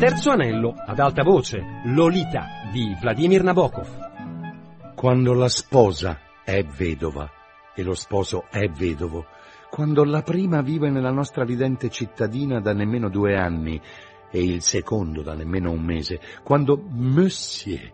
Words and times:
Terzo 0.00 0.30
anello, 0.30 0.72
ad 0.86 0.98
alta 0.98 1.22
voce, 1.22 1.82
Lolita 1.84 2.70
di 2.72 2.96
Vladimir 2.98 3.42
Nabokov. 3.42 4.94
Quando 4.94 5.34
la 5.34 5.48
sposa 5.50 6.20
è 6.42 6.64
vedova 6.64 7.30
e 7.74 7.82
lo 7.82 7.92
sposo 7.92 8.46
è 8.48 8.66
vedovo, 8.70 9.26
quando 9.68 10.02
la 10.04 10.22
prima 10.22 10.62
vive 10.62 10.88
nella 10.88 11.10
nostra 11.10 11.44
ridente 11.44 11.90
cittadina 11.90 12.60
da 12.60 12.72
nemmeno 12.72 13.10
due 13.10 13.36
anni 13.36 13.78
e 14.30 14.42
il 14.42 14.62
secondo 14.62 15.20
da 15.20 15.34
nemmeno 15.34 15.70
un 15.70 15.82
mese, 15.82 16.18
quando 16.42 16.82
Monsieur 16.82 17.92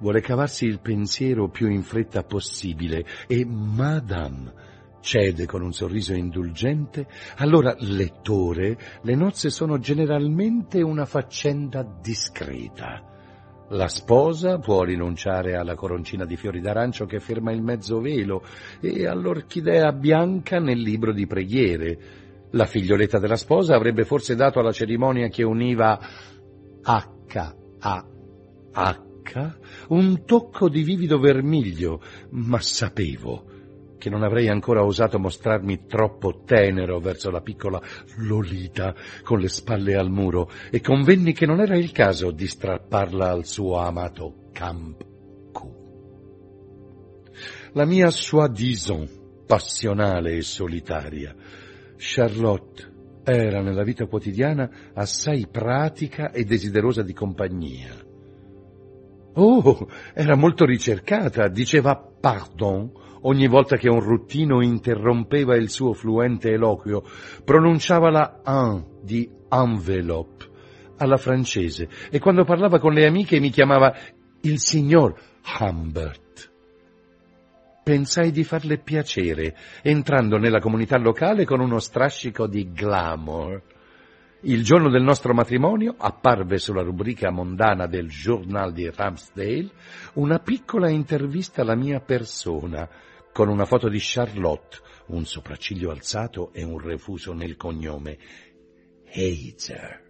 vuole 0.00 0.20
cavarsi 0.20 0.64
il 0.64 0.80
pensiero 0.80 1.48
più 1.50 1.68
in 1.68 1.84
fretta 1.84 2.24
possibile 2.24 3.06
e 3.28 3.46
Madame 3.46 4.73
cede 5.04 5.44
con 5.44 5.60
un 5.60 5.74
sorriso 5.74 6.14
indulgente, 6.14 7.06
allora, 7.36 7.76
lettore, 7.80 8.78
le 9.02 9.14
nozze 9.14 9.50
sono 9.50 9.78
generalmente 9.78 10.80
una 10.80 11.04
faccenda 11.04 11.86
discreta. 12.00 13.02
La 13.68 13.88
sposa 13.88 14.58
può 14.58 14.82
rinunciare 14.82 15.56
alla 15.56 15.74
coroncina 15.74 16.24
di 16.24 16.36
fiori 16.36 16.60
d'arancio 16.60 17.04
che 17.04 17.20
ferma 17.20 17.52
il 17.52 17.60
mezzo 17.60 18.00
velo 18.00 18.44
e 18.80 19.06
all'orchidea 19.06 19.92
bianca 19.92 20.58
nel 20.58 20.80
libro 20.80 21.12
di 21.12 21.26
preghiere. 21.26 21.98
La 22.52 22.64
figlioletta 22.64 23.18
della 23.18 23.36
sposa 23.36 23.74
avrebbe 23.74 24.04
forse 24.04 24.34
dato 24.34 24.58
alla 24.58 24.72
cerimonia 24.72 25.28
che 25.28 25.42
univa 25.42 25.98
H 26.82 27.54
a 27.80 28.06
H 28.72 29.02
un 29.88 30.24
tocco 30.24 30.68
di 30.68 30.82
vivido 30.82 31.18
vermiglio, 31.18 32.00
ma 32.30 32.60
sapevo 32.60 33.52
che 34.04 34.10
non 34.10 34.22
avrei 34.22 34.48
ancora 34.50 34.84
osato 34.84 35.18
mostrarmi 35.18 35.86
troppo 35.86 36.42
tenero 36.44 36.98
verso 36.98 37.30
la 37.30 37.40
piccola 37.40 37.80
Lolita 38.18 38.94
con 39.22 39.38
le 39.38 39.48
spalle 39.48 39.94
al 39.94 40.10
muro 40.10 40.50
e 40.70 40.82
convenni 40.82 41.32
che 41.32 41.46
non 41.46 41.58
era 41.58 41.74
il 41.74 41.90
caso 41.90 42.30
di 42.30 42.46
strapparla 42.46 43.30
al 43.30 43.46
suo 43.46 43.78
amato 43.78 44.50
Camp 44.52 45.02
Q. 45.50 45.60
La 47.72 47.86
mia 47.86 48.10
soi-disant 48.10 49.46
passionale 49.46 50.36
e 50.36 50.42
solitaria, 50.42 51.34
Charlotte 51.96 52.92
era 53.24 53.62
nella 53.62 53.84
vita 53.84 54.04
quotidiana 54.04 54.70
assai 54.92 55.48
pratica 55.50 56.30
e 56.30 56.44
desiderosa 56.44 57.00
di 57.00 57.14
compagnia. 57.14 57.94
Oh, 59.36 59.88
era 60.12 60.36
molto 60.36 60.66
ricercata, 60.66 61.48
diceva 61.48 61.96
pardon 61.96 63.00
ogni 63.26 63.46
volta 63.46 63.76
che 63.76 63.88
un 63.88 64.00
ruttino 64.00 64.62
interrompeva 64.62 65.56
il 65.56 65.68
suo 65.68 65.92
fluente 65.92 66.50
eloquio, 66.50 67.02
pronunciava 67.44 68.10
la 68.10 68.40
un 68.44 68.84
di 69.02 69.28
envelope 69.48 70.52
alla 70.96 71.16
francese 71.16 71.88
e 72.10 72.18
quando 72.18 72.44
parlava 72.44 72.78
con 72.78 72.92
le 72.92 73.06
amiche 73.06 73.40
mi 73.40 73.50
chiamava 73.50 73.94
il 74.42 74.58
signor 74.58 75.14
Humbert. 75.58 76.52
Pensai 77.82 78.30
di 78.30 78.44
farle 78.44 78.78
piacere, 78.78 79.54
entrando 79.82 80.38
nella 80.38 80.58
comunità 80.58 80.96
locale 80.96 81.44
con 81.44 81.60
uno 81.60 81.78
strascico 81.78 82.46
di 82.46 82.72
glamour. 82.72 83.62
Il 84.40 84.62
giorno 84.62 84.90
del 84.90 85.02
nostro 85.02 85.34
matrimonio 85.34 85.94
apparve 85.98 86.58
sulla 86.58 86.82
rubrica 86.82 87.30
mondana 87.30 87.86
del 87.86 88.08
Journal 88.08 88.72
di 88.72 88.90
Ramsdale 88.90 89.70
una 90.14 90.38
piccola 90.38 90.88
intervista 90.88 91.62
alla 91.62 91.76
mia 91.76 92.00
persona, 92.00 92.88
con 93.34 93.48
una 93.48 93.64
foto 93.64 93.88
di 93.88 93.98
Charlotte, 94.00 94.78
un 95.06 95.24
sopracciglio 95.24 95.90
alzato 95.90 96.52
e 96.52 96.62
un 96.62 96.78
refuso 96.78 97.32
nel 97.32 97.56
cognome. 97.56 98.16
Heizer. 99.06 100.02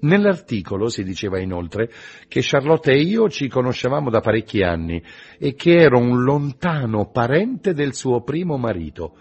Nell'articolo 0.00 0.88
si 0.88 1.04
diceva 1.04 1.38
inoltre 1.38 1.90
che 2.28 2.40
Charlotte 2.42 2.92
e 2.92 3.02
io 3.02 3.28
ci 3.28 3.48
conoscevamo 3.48 4.08
da 4.08 4.20
parecchi 4.20 4.62
anni 4.62 5.02
e 5.38 5.52
che 5.52 5.76
ero 5.76 5.98
un 5.98 6.22
lontano 6.22 7.10
parente 7.10 7.74
del 7.74 7.92
suo 7.92 8.22
primo 8.22 8.56
marito. 8.56 9.14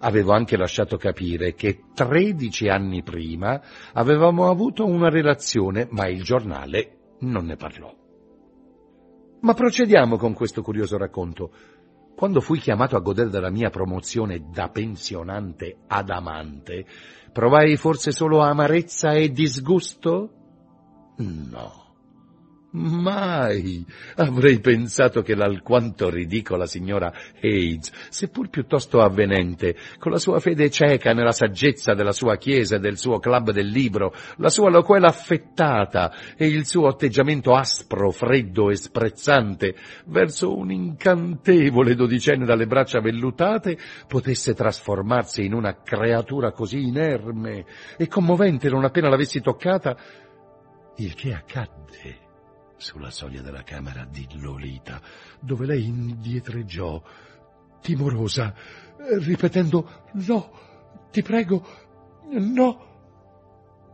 Avevo 0.00 0.32
anche 0.32 0.58
lasciato 0.58 0.98
capire 0.98 1.54
che 1.54 1.84
tredici 1.94 2.68
anni 2.68 3.02
prima 3.02 3.58
avevamo 3.94 4.50
avuto 4.50 4.84
una 4.84 5.08
relazione, 5.08 5.88
ma 5.90 6.08
il 6.08 6.22
giornale 6.22 7.16
non 7.20 7.46
ne 7.46 7.56
parlò. 7.56 8.00
Ma 9.42 9.54
procediamo 9.54 10.18
con 10.18 10.34
questo 10.34 10.62
curioso 10.62 10.96
racconto. 10.96 11.52
Quando 12.14 12.40
fui 12.40 12.58
chiamato 12.58 12.96
a 12.96 13.00
godere 13.00 13.30
della 13.30 13.50
mia 13.50 13.70
promozione 13.70 14.48
da 14.52 14.68
pensionante 14.68 15.78
ad 15.88 16.10
amante, 16.10 16.86
provai 17.32 17.76
forse 17.76 18.12
solo 18.12 18.40
amarezza 18.40 19.12
e 19.12 19.30
disgusto? 19.30 20.30
No. 21.16 21.81
Mai! 22.74 23.84
Avrei 24.16 24.58
pensato 24.60 25.20
che 25.20 25.34
l'alquanto 25.34 26.08
ridicola 26.08 26.66
signora 26.66 27.12
Hayes, 27.42 27.90
seppur 28.08 28.48
piuttosto 28.48 29.02
avvenente, 29.02 29.76
con 29.98 30.10
la 30.10 30.16
sua 30.16 30.40
fede 30.40 30.70
cieca 30.70 31.12
nella 31.12 31.32
saggezza 31.32 31.92
della 31.92 32.12
sua 32.12 32.36
chiesa 32.36 32.76
e 32.76 32.78
del 32.78 32.96
suo 32.96 33.18
club 33.18 33.50
del 33.50 33.66
libro, 33.66 34.14
la 34.36 34.48
sua 34.48 34.70
loquela 34.70 35.08
affettata 35.08 36.14
e 36.34 36.46
il 36.46 36.64
suo 36.64 36.86
atteggiamento 36.86 37.54
aspro, 37.54 38.10
freddo 38.10 38.70
e 38.70 38.76
sprezzante 38.76 39.74
verso 40.06 40.56
un 40.56 40.70
incantevole 40.70 41.94
dodicenne 41.94 42.46
dalle 42.46 42.66
braccia 42.66 43.00
vellutate, 43.00 43.76
potesse 44.08 44.54
trasformarsi 44.54 45.44
in 45.44 45.52
una 45.52 45.82
creatura 45.82 46.52
così 46.52 46.86
inerme 46.86 47.66
e 47.98 48.08
commovente 48.08 48.70
non 48.70 48.84
appena 48.84 49.10
l'avessi 49.10 49.42
toccata, 49.42 49.94
il 50.96 51.14
che 51.14 51.34
accadde 51.34 52.21
sulla 52.82 53.10
soglia 53.10 53.42
della 53.42 53.62
camera 53.62 54.04
di 54.04 54.26
Lolita, 54.40 55.00
dove 55.40 55.66
lei 55.66 55.86
indietreggiò, 55.86 57.00
timorosa, 57.80 58.52
ripetendo 59.20 60.08
no, 60.12 60.50
ti 61.12 61.22
prego, 61.22 61.64
no. 62.30 62.90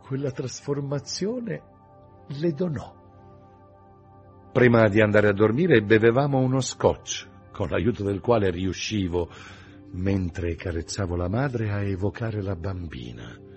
Quella 0.01 0.31
trasformazione 0.31 1.61
le 2.29 2.51
donò. 2.53 2.97
Prima 4.51 4.89
di 4.89 5.01
andare 5.01 5.27
a 5.27 5.33
dormire 5.33 5.83
bevevamo 5.83 6.39
uno 6.39 6.59
scotch, 6.59 7.27
con 7.51 7.69
l'aiuto 7.69 8.03
del 8.03 8.19
quale 8.19 8.49
riuscivo, 8.49 9.29
mentre 9.91 10.55
carezzavo 10.55 11.15
la 11.15 11.29
madre, 11.29 11.71
a 11.71 11.83
evocare 11.83 12.41
la 12.41 12.55
bambina 12.55 13.48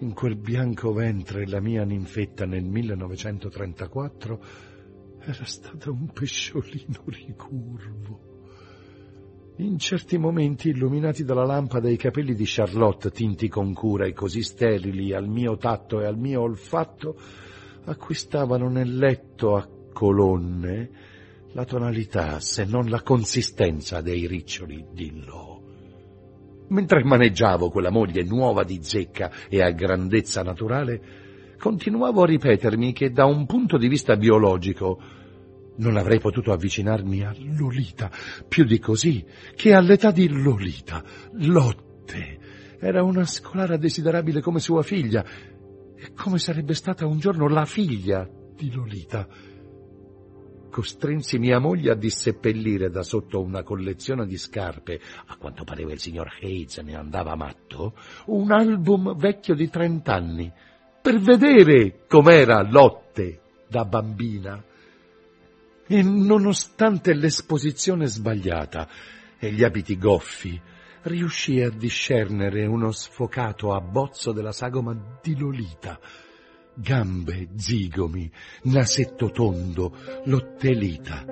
in 0.00 0.14
quel 0.14 0.36
bianco 0.36 0.92
ventre 0.92 1.46
la 1.46 1.60
mia 1.60 1.84
ninfetta 1.84 2.46
nel 2.46 2.64
1934 2.64 4.44
era 5.20 5.44
stata 5.44 5.90
un 5.90 6.10
pesciolino 6.10 7.02
ricurvo. 7.06 8.28
In 9.56 9.78
certi 9.78 10.16
momenti, 10.16 10.70
illuminati 10.70 11.22
dalla 11.22 11.44
lampada, 11.44 11.90
i 11.90 11.98
capelli 11.98 12.34
di 12.34 12.44
Charlotte, 12.46 13.10
tinti 13.10 13.48
con 13.48 13.74
cura 13.74 14.06
e 14.06 14.14
così 14.14 14.42
sterili 14.42 15.12
al 15.12 15.28
mio 15.28 15.58
tatto 15.58 16.00
e 16.00 16.06
al 16.06 16.16
mio 16.16 16.40
olfatto, 16.40 17.20
acquistavano 17.84 18.70
nel 18.70 18.96
letto 18.96 19.56
a 19.56 19.68
colonne 19.92 20.90
la 21.52 21.66
tonalità, 21.66 22.40
se 22.40 22.64
non 22.64 22.88
la 22.88 23.02
consistenza 23.02 24.00
dei 24.00 24.26
riccioli 24.26 24.86
di 24.92 25.22
lo. 25.22 25.59
Mentre 26.70 27.02
maneggiavo 27.04 27.68
quella 27.68 27.90
moglie 27.90 28.22
nuova 28.22 28.64
di 28.64 28.78
zecca 28.82 29.30
e 29.48 29.60
a 29.60 29.70
grandezza 29.70 30.42
naturale, 30.42 31.00
continuavo 31.58 32.22
a 32.22 32.26
ripetermi 32.26 32.92
che 32.92 33.10
da 33.10 33.24
un 33.24 33.44
punto 33.46 33.76
di 33.76 33.88
vista 33.88 34.16
biologico 34.16 35.00
non 35.76 35.96
avrei 35.96 36.20
potuto 36.20 36.52
avvicinarmi 36.52 37.24
a 37.24 37.34
Lolita. 37.56 38.10
Più 38.46 38.64
di 38.64 38.78
così, 38.78 39.24
che 39.56 39.74
all'età 39.74 40.12
di 40.12 40.28
Lolita, 40.28 41.02
Lotte, 41.32 42.38
era 42.78 43.02
una 43.02 43.24
scolara 43.24 43.76
desiderabile 43.76 44.40
come 44.40 44.60
sua 44.60 44.82
figlia, 44.82 45.24
e 45.96 46.12
come 46.14 46.38
sarebbe 46.38 46.74
stata 46.74 47.06
un 47.06 47.18
giorno 47.18 47.48
la 47.48 47.64
figlia 47.64 48.28
di 48.54 48.72
Lolita 48.72 49.26
costrinsi 50.70 51.38
mia 51.38 51.58
moglie 51.58 51.90
a 51.90 51.94
disseppellire 51.94 52.88
da 52.88 53.02
sotto 53.02 53.42
una 53.42 53.62
collezione 53.62 54.26
di 54.26 54.38
scarpe, 54.38 54.98
a 55.26 55.36
quanto 55.36 55.64
pareva 55.64 55.92
il 55.92 56.00
signor 56.00 56.30
Hayes 56.40 56.78
ne 56.78 56.96
andava 56.96 57.34
matto, 57.34 57.94
un 58.26 58.50
album 58.50 59.14
vecchio 59.16 59.54
di 59.54 59.68
trent'anni, 59.68 60.50
per 61.02 61.18
vedere 61.18 62.06
com'era 62.08 62.62
Lotte 62.62 63.40
da 63.68 63.84
bambina. 63.84 64.64
E 65.86 66.02
nonostante 66.02 67.12
l'esposizione 67.12 68.06
sbagliata 68.06 68.88
e 69.38 69.50
gli 69.50 69.64
abiti 69.64 69.98
goffi, 69.98 70.60
riuscì 71.02 71.60
a 71.60 71.70
discernere 71.70 72.66
uno 72.66 72.92
sfocato 72.92 73.74
abbozzo 73.74 74.32
della 74.32 74.52
sagoma 74.52 74.96
di 75.22 75.36
Lolita, 75.36 75.98
gambe 76.74 77.48
zigomi, 77.56 78.30
nasetto 78.64 79.30
tondo, 79.30 79.96
lottelita, 80.24 81.24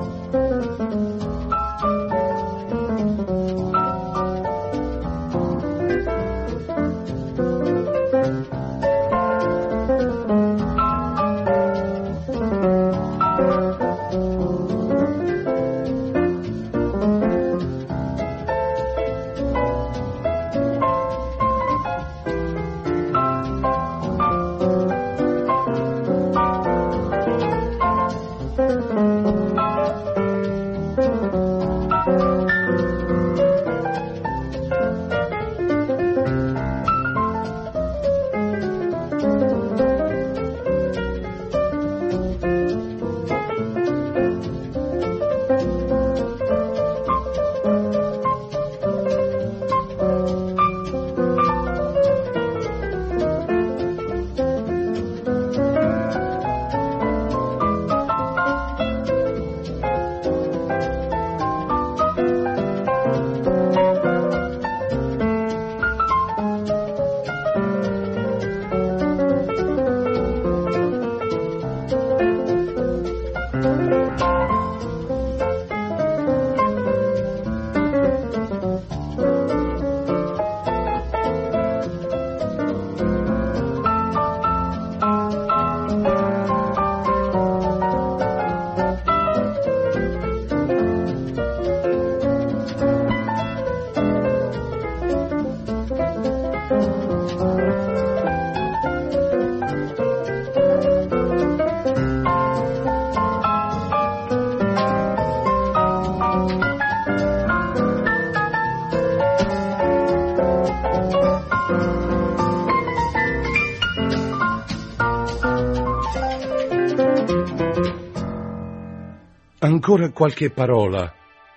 Ancora 119.89 120.11
qualche 120.11 120.49
parola 120.49 121.13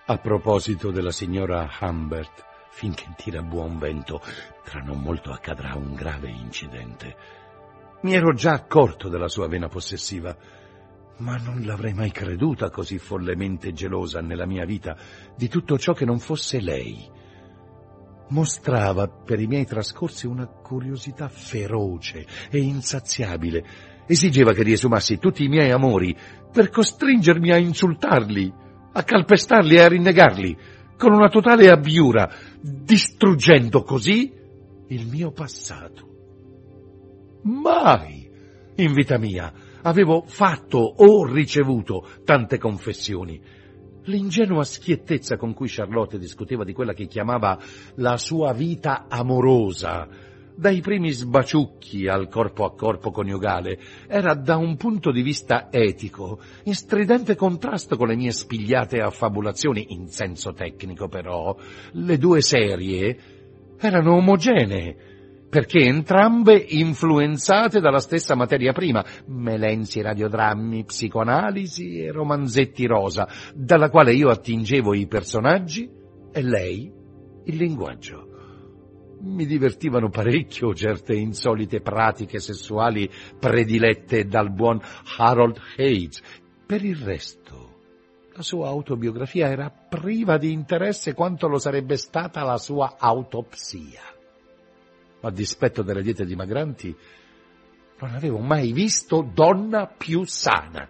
a 0.06 0.18
proposito 0.18 0.92
della 0.92 1.10
signora 1.10 1.68
Humbert, 1.80 2.44
finché 2.70 3.12
tira 3.16 3.42
buon 3.42 3.76
vento. 3.76 4.22
Tra 4.62 4.78
non 4.78 5.00
molto 5.00 5.32
accadrà 5.32 5.74
un 5.74 5.94
grave 5.94 6.28
incidente. 6.30 7.16
Mi 8.02 8.14
ero 8.14 8.32
già 8.32 8.52
accorto 8.52 9.08
della 9.08 9.26
sua 9.26 9.48
vena 9.48 9.66
possessiva, 9.66 10.36
ma 11.16 11.38
non 11.38 11.62
l'avrei 11.64 11.92
mai 11.92 12.12
creduta 12.12 12.70
così 12.70 12.98
follemente 12.98 13.72
gelosa 13.72 14.20
nella 14.20 14.46
mia 14.46 14.64
vita 14.64 14.96
di 15.36 15.48
tutto 15.48 15.76
ciò 15.76 15.92
che 15.92 16.04
non 16.04 16.20
fosse 16.20 16.60
lei. 16.60 17.10
Mostrava 18.28 19.08
per 19.08 19.40
i 19.40 19.48
miei 19.48 19.66
trascorsi 19.66 20.28
una 20.28 20.46
curiosità 20.46 21.28
feroce 21.28 22.24
e 22.48 22.58
insaziabile. 22.58 23.66
Esigeva 24.06 24.52
che 24.52 24.62
riesumassi 24.62 25.18
tutti 25.18 25.42
i 25.42 25.48
miei 25.48 25.72
amori 25.72 26.16
per 26.52 26.70
costringermi 26.70 27.52
a 27.52 27.58
insultarli, 27.58 28.52
a 28.92 29.02
calpestarli 29.02 29.76
e 29.76 29.80
a 29.80 29.88
rinnegarli, 29.88 30.56
con 30.96 31.12
una 31.12 31.28
totale 31.28 31.70
abbiura, 31.70 32.30
distruggendo 32.60 33.82
così 33.82 34.32
il 34.88 35.06
mio 35.06 35.30
passato. 35.30 36.08
Mai, 37.42 38.28
in 38.76 38.92
vita 38.92 39.16
mia, 39.16 39.52
avevo 39.82 40.24
fatto 40.26 40.78
o 40.78 41.24
ricevuto 41.24 42.06
tante 42.24 42.58
confessioni. 42.58 43.40
L'ingenua 44.04 44.64
schiettezza 44.64 45.36
con 45.36 45.54
cui 45.54 45.68
Charlotte 45.68 46.18
discuteva 46.18 46.64
di 46.64 46.72
quella 46.72 46.92
che 46.92 47.06
chiamava 47.06 47.58
la 47.96 48.16
sua 48.16 48.52
vita 48.52 49.06
amorosa, 49.08 50.08
dai 50.60 50.82
primi 50.82 51.10
sbaciucchi 51.10 52.06
al 52.06 52.28
corpo 52.28 52.66
a 52.66 52.74
corpo 52.74 53.10
coniugale, 53.10 53.78
era 54.06 54.34
da 54.34 54.58
un 54.58 54.76
punto 54.76 55.10
di 55.10 55.22
vista 55.22 55.68
etico 55.70 56.38
in 56.64 56.74
stridente 56.74 57.34
contrasto 57.34 57.96
con 57.96 58.08
le 58.08 58.14
mie 58.14 58.30
spigliate 58.30 59.00
affabulazioni, 59.00 59.86
in 59.94 60.08
senso 60.08 60.52
tecnico 60.52 61.08
però. 61.08 61.56
Le 61.92 62.18
due 62.18 62.42
serie 62.42 63.18
erano 63.78 64.16
omogenee, 64.16 64.96
perché 65.48 65.78
entrambe 65.78 66.54
influenzate 66.56 67.80
dalla 67.80 67.98
stessa 67.98 68.34
materia 68.34 68.74
prima, 68.74 69.02
melenzi, 69.28 70.02
radiodrammi, 70.02 70.84
psicoanalisi 70.84 72.00
e 72.00 72.12
romanzetti 72.12 72.84
rosa, 72.84 73.26
dalla 73.54 73.88
quale 73.88 74.12
io 74.12 74.28
attingevo 74.28 74.92
i 74.92 75.06
personaggi 75.06 75.90
e 76.30 76.42
lei 76.42 76.92
il 77.46 77.56
linguaggio. 77.56 78.29
Mi 79.20 79.46
divertivano 79.46 80.08
parecchio 80.08 80.74
certe 80.74 81.14
insolite 81.14 81.80
pratiche 81.80 82.40
sessuali 82.40 83.10
predilette 83.38 84.26
dal 84.26 84.50
buon 84.50 84.80
Harold 85.18 85.58
Hayes. 85.76 86.22
Per 86.66 86.84
il 86.84 86.96
resto, 86.96 87.80
la 88.32 88.42
sua 88.42 88.68
autobiografia 88.68 89.48
era 89.48 89.70
priva 89.70 90.38
di 90.38 90.52
interesse 90.52 91.14
quanto 91.14 91.48
lo 91.48 91.58
sarebbe 91.58 91.96
stata 91.96 92.42
la 92.44 92.56
sua 92.56 92.96
autopsia 92.98 94.18
a 95.22 95.30
dispetto 95.30 95.82
delle 95.82 96.02
diete 96.02 96.24
dimagranti, 96.24 96.96
non 97.98 98.14
avevo 98.14 98.38
mai 98.38 98.72
visto 98.72 99.22
donna 99.22 99.86
più 99.86 100.24
sana. 100.24 100.88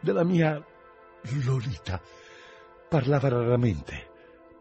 Della 0.00 0.24
mia 0.24 0.64
Lolita 1.44 2.00
parlava 2.88 3.28
raramente, 3.28 4.08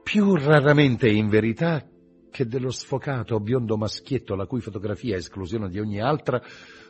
più 0.06 0.36
raramente 0.36 1.10
in 1.10 1.30
verità 1.30 1.84
che 2.30 2.46
dello 2.46 2.70
sfocato 2.70 3.40
biondo 3.40 3.76
maschietto 3.76 4.36
la 4.36 4.46
cui 4.46 4.62
fotografia, 4.62 5.16
a 5.16 5.18
esclusione 5.18 5.68
di 5.68 5.80
ogni 5.80 6.00
altra, 6.00 6.40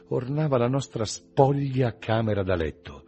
ornava 0.10 0.58
la 0.58 0.68
nostra 0.68 1.06
spoglia 1.06 1.98
camera 1.98 2.44
da 2.44 2.56
letto. 2.56 3.04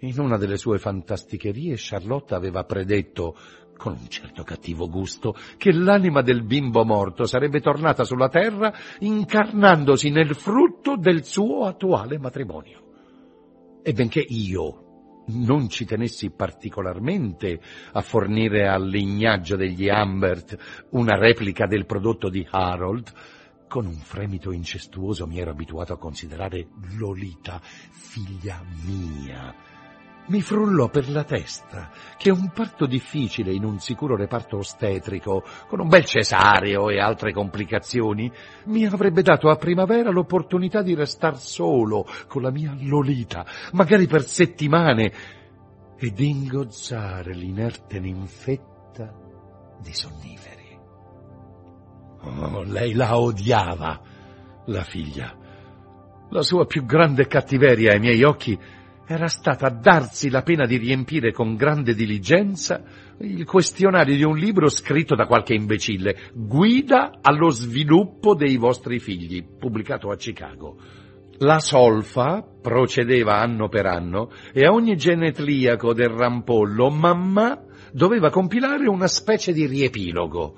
In 0.00 0.18
una 0.18 0.38
delle 0.38 0.56
sue 0.56 0.78
fantasticherie 0.78 1.74
Charlotte 1.76 2.34
aveva 2.34 2.64
predetto 2.64 3.36
con 3.76 3.92
un 3.92 4.08
certo 4.08 4.42
cattivo 4.42 4.88
gusto, 4.88 5.36
che 5.58 5.70
l'anima 5.70 6.22
del 6.22 6.42
bimbo 6.42 6.82
morto 6.86 7.26
sarebbe 7.26 7.60
tornata 7.60 8.04
sulla 8.04 8.30
terra 8.30 8.72
incarnandosi 9.00 10.08
nel 10.08 10.34
frutto 10.34 10.96
del 10.96 11.24
suo 11.24 11.66
attuale 11.66 12.18
matrimonio. 12.18 12.80
E 13.82 13.92
benché 13.92 14.24
io 14.26 14.83
non 15.26 15.68
ci 15.68 15.84
tenessi 15.84 16.30
particolarmente 16.30 17.60
a 17.92 18.00
fornire 18.00 18.68
al 18.68 18.86
lignaggio 18.88 19.56
degli 19.56 19.88
Ambert 19.88 20.86
una 20.90 21.16
replica 21.16 21.66
del 21.66 21.86
prodotto 21.86 22.28
di 22.28 22.46
Harold, 22.50 23.12
con 23.68 23.86
un 23.86 23.94
fremito 23.94 24.52
incestuoso 24.52 25.26
mi 25.26 25.38
ero 25.38 25.50
abituato 25.50 25.92
a 25.92 25.98
considerare 25.98 26.68
Lolita 26.96 27.60
figlia 27.60 28.62
mia 28.84 29.73
mi 30.26 30.40
frullò 30.40 30.88
per 30.88 31.10
la 31.10 31.24
testa 31.24 31.90
che 32.16 32.30
un 32.30 32.50
parto 32.50 32.86
difficile 32.86 33.52
in 33.52 33.64
un 33.64 33.78
sicuro 33.78 34.16
reparto 34.16 34.56
ostetrico, 34.56 35.44
con 35.68 35.80
un 35.80 35.88
bel 35.88 36.04
cesareo 36.04 36.88
e 36.88 36.98
altre 36.98 37.32
complicazioni, 37.32 38.30
mi 38.66 38.86
avrebbe 38.86 39.22
dato 39.22 39.50
a 39.50 39.56
primavera 39.56 40.10
l'opportunità 40.10 40.82
di 40.82 40.94
restar 40.94 41.36
solo 41.38 42.06
con 42.26 42.42
la 42.42 42.50
mia 42.50 42.74
Lolita, 42.80 43.44
magari 43.72 44.06
per 44.06 44.22
settimane, 44.22 45.12
ed 45.96 46.18
ingozzare 46.18 47.34
l'inerte 47.34 48.00
ninfetta 48.00 49.12
di 49.80 49.92
sonniferi. 49.92 50.78
Oh, 52.20 52.62
lei 52.62 52.94
la 52.94 53.18
odiava, 53.18 54.00
la 54.66 54.82
figlia. 54.82 55.36
La 56.30 56.42
sua 56.42 56.64
più 56.64 56.84
grande 56.84 57.26
cattiveria 57.26 57.92
ai 57.92 58.00
miei 58.00 58.22
occhi 58.22 58.58
era 59.06 59.28
stata 59.28 59.68
darsi 59.68 60.30
la 60.30 60.42
pena 60.42 60.64
di 60.66 60.76
riempire 60.76 61.32
con 61.32 61.56
grande 61.56 61.94
diligenza 61.94 62.82
il 63.18 63.44
questionario 63.44 64.16
di 64.16 64.24
un 64.24 64.36
libro 64.36 64.68
scritto 64.68 65.14
da 65.14 65.26
qualche 65.26 65.54
imbecille, 65.54 66.30
Guida 66.32 67.18
allo 67.20 67.50
sviluppo 67.50 68.34
dei 68.34 68.56
vostri 68.56 68.98
figli, 68.98 69.44
pubblicato 69.44 70.10
a 70.10 70.16
Chicago. 70.16 70.76
La 71.38 71.58
solfa 71.58 72.46
procedeva 72.62 73.40
anno 73.40 73.68
per 73.68 73.86
anno 73.86 74.30
e 74.52 74.64
a 74.64 74.72
ogni 74.72 74.96
genetliaco 74.96 75.92
del 75.92 76.08
rampollo 76.08 76.90
mamma 76.90 77.60
doveva 77.92 78.30
compilare 78.30 78.88
una 78.88 79.08
specie 79.08 79.52
di 79.52 79.66
riepilogo 79.66 80.56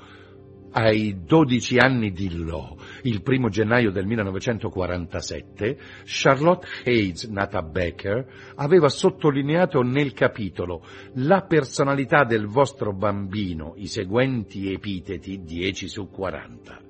ai 0.76 1.22
12 1.24 1.78
anni 1.78 2.12
di 2.12 2.36
Law, 2.36 2.76
il 3.04 3.22
primo 3.22 3.48
gennaio 3.48 3.90
del 3.90 4.04
1947, 4.04 5.78
Charlotte 6.04 6.66
Hayes, 6.84 7.24
nata 7.24 7.62
Becker, 7.62 8.26
aveva 8.56 8.90
sottolineato 8.90 9.80
nel 9.80 10.12
capitolo 10.12 10.84
la 11.14 11.40
personalità 11.44 12.24
del 12.24 12.46
vostro 12.46 12.92
bambino, 12.92 13.72
i 13.76 13.86
seguenti 13.86 14.70
epiteti 14.70 15.42
10 15.42 15.88
su 15.88 16.10
40. 16.10 16.82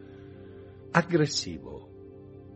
Aggressivo, 0.91 1.89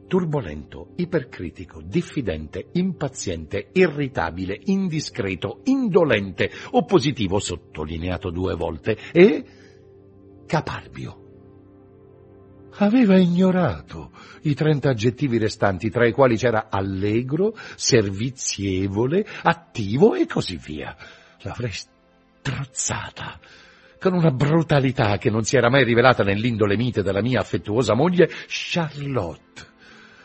turbolento, 0.08 0.94
ipercritico, 0.96 1.80
diffidente, 1.80 2.70
impaziente, 2.72 3.68
irritabile, 3.72 4.58
indiscreto, 4.64 5.60
indolente, 5.66 6.50
oppositivo, 6.72 7.38
sottolineato 7.38 8.30
due 8.30 8.56
volte, 8.56 8.98
e 9.12 9.44
caparbio. 10.44 11.19
Aveva 12.76 13.18
ignorato 13.18 14.12
i 14.42 14.54
trenta 14.54 14.90
aggettivi 14.90 15.38
restanti, 15.38 15.90
tra 15.90 16.06
i 16.06 16.12
quali 16.12 16.36
c'era 16.36 16.68
allegro, 16.70 17.56
servizievole, 17.74 19.26
attivo 19.42 20.14
e 20.14 20.26
così 20.26 20.56
via. 20.56 20.96
L'avrei 21.40 21.72
strozzata 21.72 23.38
con 24.00 24.14
una 24.14 24.30
brutalità 24.30 25.18
che 25.18 25.28
non 25.28 25.44
si 25.44 25.56
era 25.56 25.68
mai 25.68 25.84
rivelata 25.84 26.22
nell'indole 26.22 26.76
mite 26.76 27.02
della 27.02 27.20
mia 27.20 27.40
affettuosa 27.40 27.94
moglie, 27.94 28.30
Charlotte. 28.46 29.68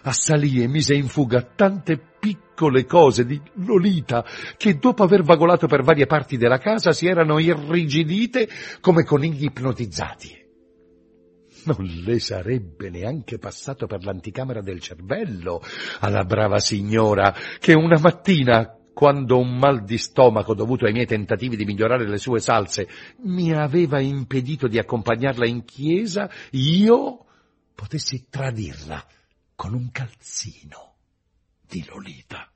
Assalì 0.03 0.61
e 0.61 0.67
mise 0.67 0.93
in 0.93 1.07
fuga 1.07 1.41
tante 1.41 1.99
piccole 2.19 2.85
cose 2.85 3.25
di 3.25 3.41
Lolita 3.65 4.23
che 4.55 4.77
dopo 4.77 5.03
aver 5.03 5.23
vagolato 5.23 5.67
per 5.67 5.83
varie 5.83 6.05
parti 6.05 6.37
della 6.37 6.59
casa 6.59 6.91
si 6.91 7.07
erano 7.07 7.39
irrigidite 7.39 8.47
come 8.79 9.03
conigli 9.03 9.45
ipnotizzati. 9.45 10.44
Non 11.65 11.83
le 11.83 12.19
sarebbe 12.19 12.89
neanche 12.89 13.39
passato 13.39 13.87
per 13.87 14.03
l'anticamera 14.03 14.61
del 14.61 14.79
cervello 14.79 15.61
alla 15.99 16.23
brava 16.23 16.59
signora 16.59 17.33
che 17.59 17.73
una 17.73 17.99
mattina, 17.99 18.77
quando 18.93 19.39
un 19.39 19.57
mal 19.57 19.83
di 19.83 19.97
stomaco 19.97 20.53
dovuto 20.53 20.85
ai 20.85 20.93
miei 20.93 21.07
tentativi 21.07 21.55
di 21.55 21.65
migliorare 21.65 22.07
le 22.07 22.17
sue 22.17 22.39
salse 22.39 22.87
mi 23.23 23.51
aveva 23.51 23.99
impedito 23.99 24.67
di 24.67 24.77
accompagnarla 24.77 25.47
in 25.47 25.65
chiesa, 25.65 26.29
io 26.51 27.25
potessi 27.73 28.27
tradirla 28.29 29.03
con 29.55 29.73
un 29.73 29.89
calzino 29.91 30.93
di 31.67 31.83
Lolita. 31.87 32.49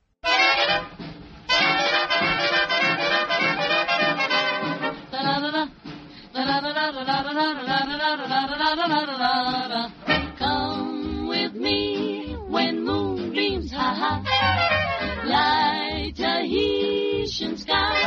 la 8.89 8.99
la 9.05 9.15
la 9.17 9.67
la. 9.73 9.83
Come 10.37 11.27
with 11.27 11.53
me 11.53 12.35
when 12.47 12.83
moonbeams 12.85 13.71
ha 13.71 13.89
ha 14.01 14.13
light 15.25 16.19
a 16.19 16.33
Haitian 16.51 17.57
sky. 17.57 17.98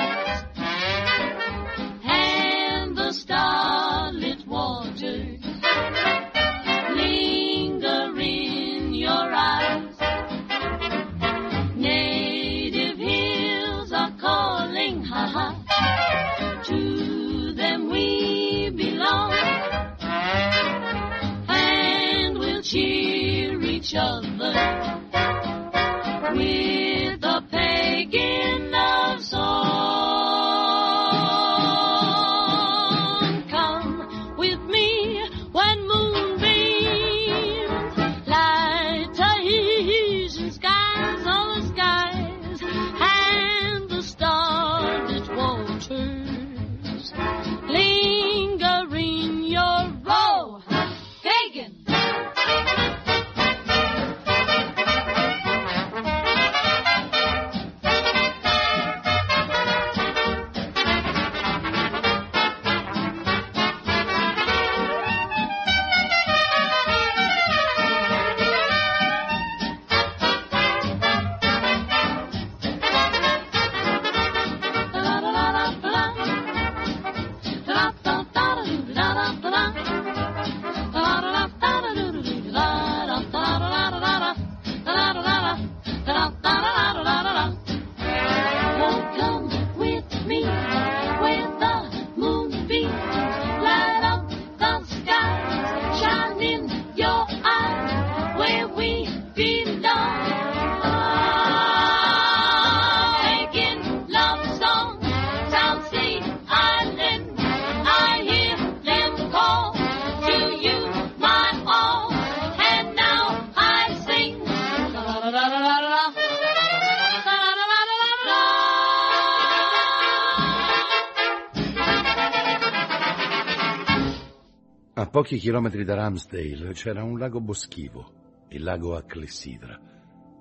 A 124.95 125.07
pochi 125.07 125.39
chilometri 125.39 125.85
da 125.85 125.95
Ramsdale 125.95 126.75
c'era 126.75 127.03
un 127.03 127.19
lago 127.19 127.41
boschivo, 127.41 128.45
il 128.49 128.63
lago 128.63 128.95
a 128.95 129.01
Clessidra. 129.01 129.81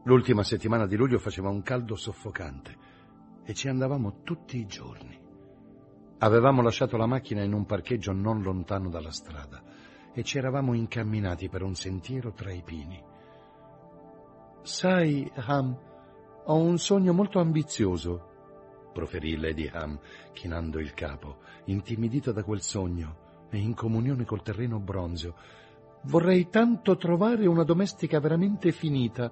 L'ultima 0.04 0.44
settimana 0.44 0.86
di 0.88 0.98
luglio 0.98 1.20
faceva 1.20 1.48
un 1.48 1.62
caldo 1.62 1.96
soffocante 1.96 2.76
e 3.46 3.54
ci 3.54 3.70
andavamo 3.70 4.24
tutti 4.24 4.58
i 4.58 4.66
giorni. 4.66 5.18
Avevamo 6.18 6.62
lasciato 6.62 6.98
la 6.98 7.06
macchina 7.06 7.44
in 7.44 7.54
un 7.54 7.66
parcheggio 7.66 8.12
non 8.12 8.42
lontano 8.42 8.90
dalla 8.90 9.12
strada 9.12 9.64
e 10.14 10.22
ci 10.24 10.38
eravamo 10.38 10.74
incamminati 10.74 11.48
per 11.48 11.62
un 11.64 11.74
sentiero 11.74 12.34
tra 12.34 12.52
i 12.52 12.62
pini. 12.62 13.02
Sai, 14.64 15.32
Ham, 15.34 15.80
ho 16.44 16.58
un 16.58 16.78
sogno 16.78 17.14
molto 17.14 17.40
ambizioso, 17.40 18.90
proferì 18.92 19.38
Lady 19.38 19.70
Ham, 19.70 19.98
chinando 20.34 20.78
il 20.78 20.94
capo, 20.94 21.38
intimidito 21.68 22.34
da 22.34 22.44
quel 22.44 22.60
sogno 22.60 23.21
e 23.52 23.58
in 23.58 23.76
comunione 23.76 24.26
col 24.26 24.42
terreno 24.42 24.80
bronzeo. 24.80 25.36
Vorrei 26.04 26.50
tanto 26.50 26.96
trovare 26.98 27.46
una 27.46 27.64
domestica 27.64 28.20
veramente 28.20 28.72
finita, 28.72 29.32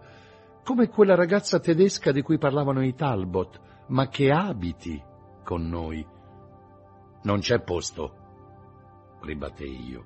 come 0.63 0.87
quella 0.89 1.15
ragazza 1.15 1.59
tedesca 1.59 2.11
di 2.11 2.21
cui 2.21 2.37
parlavano 2.37 2.83
i 2.83 2.93
Talbot, 2.93 3.59
ma 3.87 4.07
che 4.07 4.29
abiti 4.29 5.01
con 5.43 5.67
noi. 5.67 6.05
Non 7.23 7.39
c'è 7.39 7.59
posto, 7.61 8.13
ribattei 9.21 9.89
io. 9.89 10.03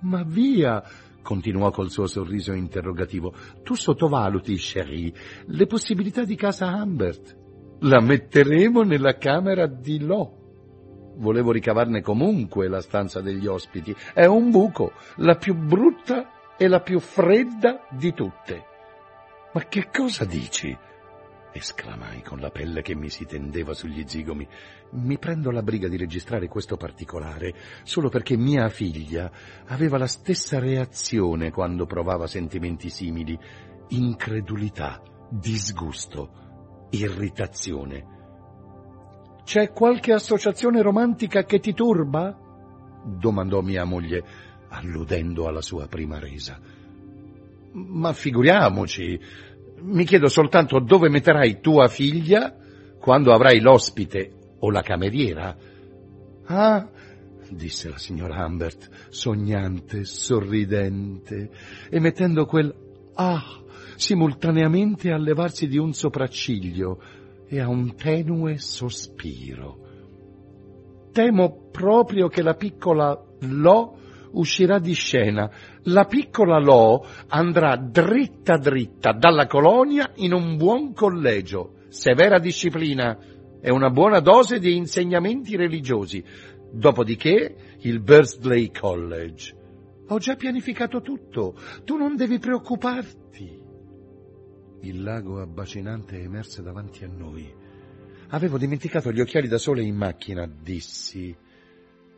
Ma 0.00 0.22
via, 0.22 0.82
continuò 1.20 1.70
col 1.70 1.90
suo 1.90 2.06
sorriso 2.06 2.52
interrogativo, 2.52 3.34
tu 3.62 3.74
sottovaluti, 3.74 4.56
Cherie, 4.56 5.12
le 5.46 5.66
possibilità 5.66 6.24
di 6.24 6.36
casa 6.36 6.72
Humbert. 6.74 7.36
La 7.80 8.00
metteremo 8.00 8.82
nella 8.82 9.16
camera 9.16 9.66
di 9.66 10.00
Lo. 10.00 10.39
Volevo 11.20 11.52
ricavarne 11.52 12.00
comunque 12.00 12.66
la 12.66 12.80
stanza 12.80 13.20
degli 13.20 13.46
ospiti. 13.46 13.94
È 14.14 14.24
un 14.24 14.50
buco, 14.50 14.92
la 15.16 15.36
più 15.36 15.54
brutta 15.54 16.56
e 16.56 16.66
la 16.66 16.80
più 16.80 16.98
fredda 16.98 17.86
di 17.90 18.12
tutte. 18.14 18.64
Ma 19.52 19.64
che 19.64 19.88
cosa 19.92 20.24
dici? 20.24 20.76
esclamai 21.52 22.22
con 22.22 22.38
la 22.38 22.50
pelle 22.50 22.80
che 22.80 22.94
mi 22.94 23.10
si 23.10 23.26
tendeva 23.26 23.74
sugli 23.74 24.04
zigomi. 24.06 24.46
Mi 24.92 25.18
prendo 25.18 25.50
la 25.50 25.62
briga 25.62 25.88
di 25.88 25.96
registrare 25.96 26.48
questo 26.48 26.76
particolare 26.76 27.54
solo 27.82 28.08
perché 28.08 28.36
mia 28.36 28.68
figlia 28.68 29.30
aveva 29.66 29.98
la 29.98 30.06
stessa 30.06 30.58
reazione 30.58 31.50
quando 31.50 31.86
provava 31.86 32.26
sentimenti 32.26 32.88
simili. 32.88 33.38
Incredulità, 33.88 35.02
disgusto, 35.28 36.86
irritazione. 36.90 38.19
C'è 39.44 39.70
qualche 39.72 40.12
associazione 40.12 40.82
romantica 40.82 41.44
che 41.44 41.58
ti 41.58 41.72
turba? 41.72 42.48
domandò 43.02 43.60
mia 43.60 43.84
moglie, 43.84 44.22
alludendo 44.68 45.46
alla 45.46 45.62
sua 45.62 45.86
prima 45.86 46.18
resa. 46.18 46.58
Ma 47.72 48.12
figuriamoci, 48.12 49.18
mi 49.82 50.04
chiedo 50.04 50.28
soltanto 50.28 50.80
dove 50.80 51.08
metterai 51.08 51.60
tua 51.60 51.88
figlia 51.88 52.54
quando 52.98 53.32
avrai 53.32 53.60
l'ospite 53.60 54.32
o 54.58 54.70
la 54.70 54.82
cameriera. 54.82 55.56
Ah, 56.46 56.88
disse 57.48 57.88
la 57.88 57.98
signora 57.98 58.44
Humbert, 58.44 59.08
sognante, 59.08 60.04
sorridente, 60.04 61.50
e 61.88 62.00
mettendo 62.00 62.46
quel 62.46 62.74
ah 63.14 63.58
simultaneamente 63.96 65.10
al 65.10 65.22
levarsi 65.22 65.68
di 65.68 65.76
un 65.76 65.92
sopracciglio 65.92 67.02
e 67.52 67.58
a 67.58 67.68
un 67.68 67.96
tenue 67.96 68.58
sospiro. 68.58 69.78
Temo 71.10 71.68
proprio 71.72 72.28
che 72.28 72.42
la 72.42 72.54
piccola 72.54 73.20
Lo 73.40 73.98
uscirà 74.32 74.78
di 74.78 74.92
scena. 74.92 75.50
La 75.84 76.04
piccola 76.04 76.60
Lo 76.60 77.04
andrà 77.26 77.76
dritta 77.76 78.56
dritta 78.56 79.12
dalla 79.12 79.48
colonia 79.48 80.12
in 80.16 80.32
un 80.32 80.56
buon 80.56 80.92
collegio, 80.92 81.72
severa 81.88 82.38
disciplina 82.38 83.18
e 83.60 83.72
una 83.72 83.90
buona 83.90 84.20
dose 84.20 84.60
di 84.60 84.76
insegnamenti 84.76 85.56
religiosi. 85.56 86.22
Dopodiché 86.72 87.56
il 87.80 88.00
Bursley 88.00 88.70
College. 88.70 89.56
Ho 90.06 90.18
già 90.18 90.36
pianificato 90.36 91.00
tutto. 91.00 91.56
Tu 91.84 91.96
non 91.96 92.14
devi 92.14 92.38
preoccuparti. 92.38 93.59
Il 94.82 95.02
lago 95.02 95.42
abbacinante 95.42 96.18
emerse 96.22 96.62
davanti 96.62 97.04
a 97.04 97.08
noi. 97.08 97.54
Avevo 98.28 98.56
dimenticato 98.56 99.12
gli 99.12 99.20
occhiali 99.20 99.46
da 99.46 99.58
sole 99.58 99.82
in 99.82 99.94
macchina, 99.94 100.46
dissi, 100.46 101.36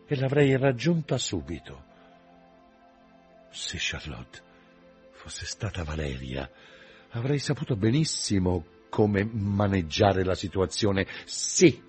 e 0.07 0.17
l'avrei 0.17 0.57
raggiunta 0.57 1.19
subito. 1.19 1.85
Se 3.51 3.77
Charlotte 3.81 4.41
fosse 5.11 5.45
stata 5.45 5.83
Valeria, 5.83 6.49
avrei 7.11 7.39
saputo 7.41 7.75
benissimo 7.75 8.65
come 8.89 9.25
maneggiare 9.25 10.23
la 10.23 10.35
situazione. 10.37 11.07
Sì, 11.25 11.83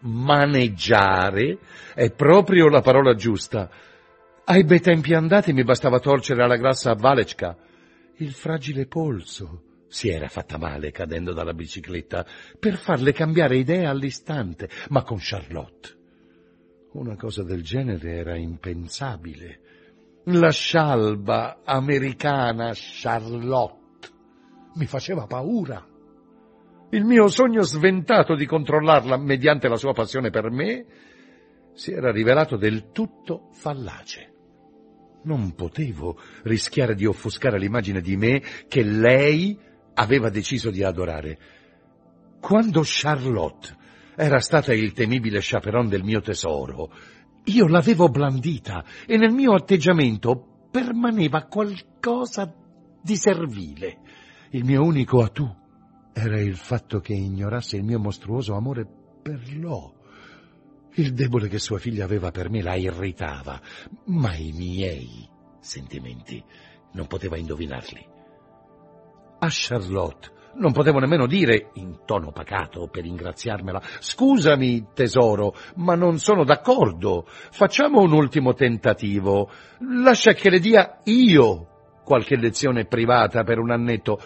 maneggiare 0.00 1.58
è 1.94 2.10
proprio 2.10 2.68
la 2.68 2.80
parola 2.80 3.14
giusta. 3.14 3.70
Ai 4.44 4.64
bei 4.64 4.80
tempi 4.80 5.14
andati 5.14 5.52
mi 5.52 5.62
bastava 5.62 6.00
torcere 6.00 6.42
alla 6.42 6.56
grassa 6.56 6.94
Valechka 6.94 7.56
il 8.16 8.32
fragile 8.32 8.86
polso 8.86 9.62
Si 9.88 10.08
era 10.10 10.28
fatta 10.28 10.58
male 10.58 10.90
cadendo 10.90 11.32
dalla 11.32 11.54
bicicletta 11.54 12.26
per 12.58 12.76
farle 12.76 13.12
cambiare 13.12 13.56
idea 13.56 13.88
all'istante, 13.88 14.68
ma 14.90 15.02
con 15.02 15.16
Charlotte. 15.18 15.96
Una 16.92 17.16
cosa 17.16 17.42
del 17.42 17.62
genere 17.62 18.12
era 18.16 18.36
impensabile. 18.36 19.60
La 20.24 20.50
scialba 20.50 21.62
americana 21.64 22.72
Charlotte 22.74 24.08
mi 24.74 24.84
faceva 24.86 25.26
paura. 25.26 25.86
Il 26.90 27.04
mio 27.04 27.28
sogno 27.28 27.62
sventato 27.62 28.34
di 28.34 28.46
controllarla 28.46 29.16
mediante 29.16 29.68
la 29.68 29.76
sua 29.76 29.92
passione 29.92 30.30
per 30.30 30.50
me 30.50 30.86
si 31.74 31.92
era 31.92 32.10
rivelato 32.10 32.56
del 32.56 32.90
tutto 32.92 33.48
fallace. 33.52 34.34
Non 35.24 35.54
potevo 35.54 36.18
rischiare 36.42 36.94
di 36.94 37.06
offuscare 37.06 37.58
l'immagine 37.58 38.00
di 38.00 38.16
me 38.16 38.42
che 38.68 38.82
lei 38.82 39.58
aveva 39.94 40.30
deciso 40.30 40.70
di 40.70 40.82
adorare. 40.82 41.38
Quando 42.40 42.82
Charlotte 42.84 43.76
era 44.16 44.40
stata 44.40 44.72
il 44.72 44.92
temibile 44.92 45.38
chaperon 45.40 45.88
del 45.88 46.02
mio 46.02 46.20
tesoro, 46.20 46.90
io 47.44 47.66
l'avevo 47.66 48.08
blandita 48.08 48.84
e 49.06 49.16
nel 49.16 49.32
mio 49.32 49.54
atteggiamento 49.54 50.66
permaneva 50.70 51.44
qualcosa 51.44 52.52
di 53.02 53.16
servile. 53.16 53.98
Il 54.50 54.64
mio 54.64 54.82
unico 54.82 55.22
atù 55.22 55.48
era 56.12 56.40
il 56.40 56.56
fatto 56.56 57.00
che 57.00 57.14
ignorasse 57.14 57.76
il 57.76 57.84
mio 57.84 57.98
mostruoso 57.98 58.54
amore 58.54 58.86
per 59.22 59.40
Lo. 59.56 59.94
Il 60.94 61.14
debole 61.14 61.48
che 61.48 61.58
sua 61.58 61.78
figlia 61.78 62.04
aveva 62.04 62.30
per 62.30 62.50
me 62.50 62.60
la 62.60 62.74
irritava, 62.74 63.60
ma 64.06 64.34
i 64.34 64.52
miei 64.52 65.28
sentimenti 65.60 66.42
non 66.92 67.06
poteva 67.06 67.36
indovinarli. 67.36 68.16
A 69.40 69.46
Charlotte 69.50 70.36
non 70.58 70.72
potevo 70.72 70.98
nemmeno 70.98 71.26
dire, 71.26 71.70
in 71.74 72.00
tono 72.04 72.32
pacato, 72.32 72.88
per 72.88 73.04
ingraziarmela, 73.04 73.80
scusami, 74.00 74.88
tesoro, 74.92 75.54
ma 75.76 75.94
non 75.94 76.18
sono 76.18 76.44
d'accordo. 76.44 77.24
Facciamo 77.26 78.00
un 78.00 78.12
ultimo 78.12 78.54
tentativo. 78.54 79.50
Lascia 80.02 80.32
che 80.32 80.50
le 80.50 80.58
dia 80.58 81.00
io 81.04 82.00
qualche 82.04 82.36
lezione 82.36 82.86
privata 82.86 83.44
per 83.44 83.58
un 83.58 83.70
annetto. 83.70 84.18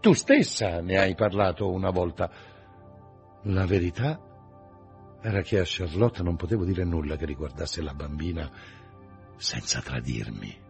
Tu 0.00 0.12
stessa 0.12 0.80
ne 0.80 0.98
hai 0.98 1.14
parlato 1.14 1.70
una 1.70 1.90
volta. 1.90 2.30
La 3.44 3.64
verità 3.64 4.20
era 5.22 5.40
che 5.40 5.60
a 5.60 5.64
Charlotte 5.64 6.22
non 6.22 6.36
potevo 6.36 6.64
dire 6.64 6.84
nulla 6.84 7.16
che 7.16 7.26
riguardasse 7.26 7.82
la 7.82 7.94
bambina 7.94 8.50
senza 9.36 9.80
tradirmi. 9.80 10.68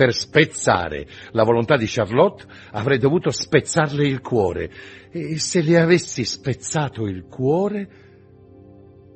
Per 0.00 0.14
spezzare 0.14 1.06
la 1.32 1.44
volontà 1.44 1.76
di 1.76 1.84
Charlotte 1.86 2.46
avrei 2.70 2.96
dovuto 2.96 3.30
spezzarle 3.30 4.06
il 4.06 4.22
cuore 4.22 4.70
e 5.10 5.38
se 5.38 5.60
le 5.60 5.78
avessi 5.78 6.24
spezzato 6.24 7.06
il 7.06 7.26
cuore 7.26 7.90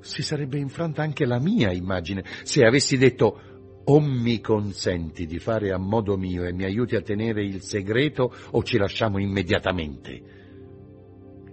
si 0.03 0.23
sarebbe 0.23 0.59
infranta 0.59 1.01
anche 1.01 1.25
la 1.25 1.40
mia 1.40 1.73
immagine 1.73 2.23
se 2.42 2.66
avessi 2.66 2.99
detto 2.99 3.81
o 3.83 3.99
mi 3.99 4.42
consenti 4.42 5.25
di 5.25 5.38
fare 5.38 5.73
a 5.73 5.79
modo 5.79 6.18
mio 6.18 6.44
e 6.44 6.53
mi 6.53 6.64
aiuti 6.64 6.97
a 6.97 7.01
tenere 7.01 7.42
il 7.42 7.62
segreto 7.62 8.31
o 8.51 8.62
ci 8.62 8.77
lasciamo 8.77 9.18
immediatamente. 9.18 10.23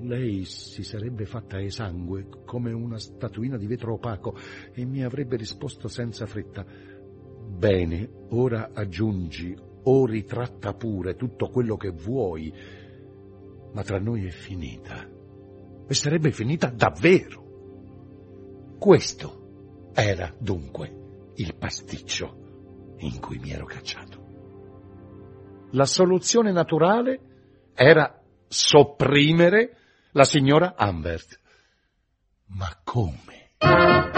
Lei 0.01 0.43
si 0.43 0.83
sarebbe 0.83 1.23
fatta 1.23 1.61
esangue 1.61 2.27
come 2.43 2.73
una 2.73 2.99
statuina 2.99 3.55
di 3.55 3.67
vetro 3.67 3.93
opaco 3.93 4.35
e 4.73 4.83
mi 4.83 5.05
avrebbe 5.05 5.37
risposto 5.37 5.87
senza 5.87 6.25
fretta 6.25 6.65
Bene, 7.61 8.09
ora 8.29 8.71
aggiungi 8.73 9.55
o 9.83 10.05
ritratta 10.07 10.73
pure 10.73 11.15
tutto 11.15 11.49
quello 11.49 11.77
che 11.77 11.91
vuoi, 11.91 12.51
ma 13.71 13.83
tra 13.83 13.99
noi 13.99 14.25
è 14.25 14.31
finita. 14.31 15.07
E 15.87 15.93
sarebbe 15.93 16.31
finita 16.31 16.71
davvero. 16.71 18.77
Questo 18.79 19.91
era 19.93 20.33
dunque 20.39 21.33
il 21.35 21.55
pasticcio 21.55 22.95
in 22.97 23.19
cui 23.19 23.37
mi 23.37 23.51
ero 23.51 23.65
cacciato. 23.65 25.69
La 25.73 25.85
soluzione 25.85 26.51
naturale 26.51 27.19
era 27.75 28.23
sopprimere 28.47 29.77
la 30.13 30.23
signora 30.23 30.73
Humbert. 30.79 31.39
Ma 32.47 32.75
come? 32.83 34.10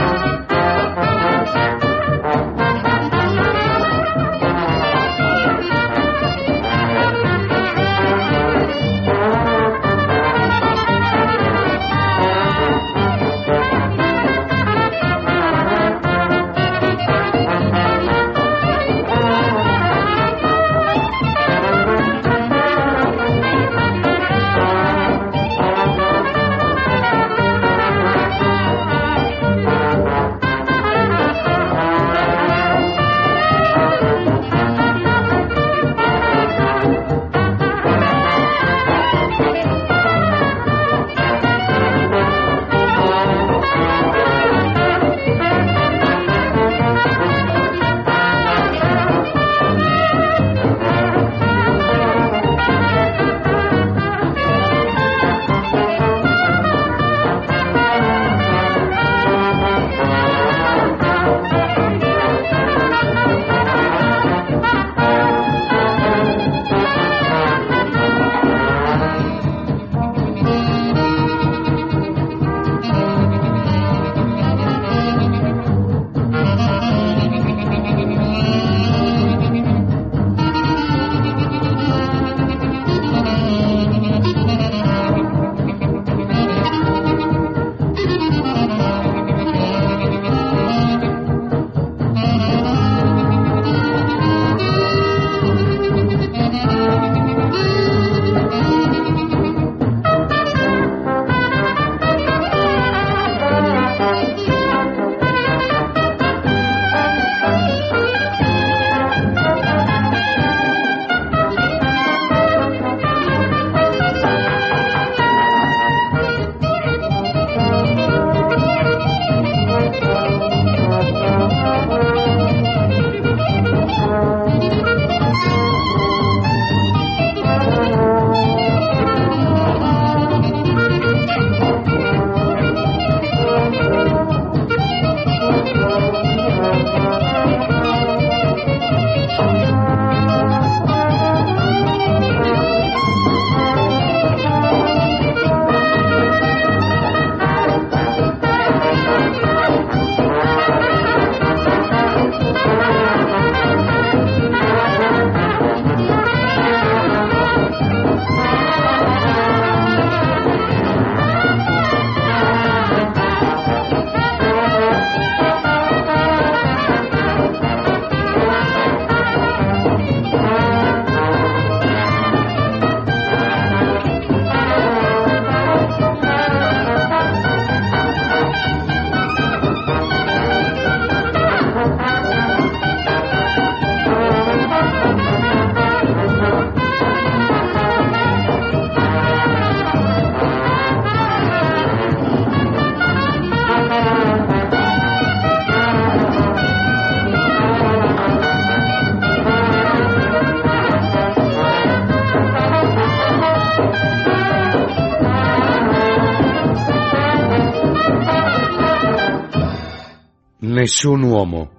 Nessun 210.83 211.21
uomo 211.21 211.71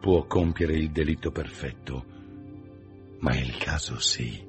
può 0.00 0.26
compiere 0.26 0.74
il 0.74 0.90
delitto 0.90 1.30
perfetto, 1.30 2.04
ma 3.20 3.32
il 3.36 3.56
caso 3.56 4.00
sì. 4.00 4.44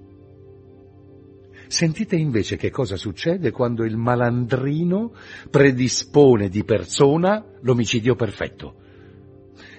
Sentite 1.68 2.16
invece 2.16 2.56
che 2.56 2.72
cosa 2.72 2.96
succede 2.96 3.52
quando 3.52 3.84
il 3.84 3.98
malandrino 3.98 5.14
predispone 5.52 6.50
di 6.50 6.64
persona 6.64 7.46
l'omicidio 7.62 8.16
perfetto. 8.16 8.74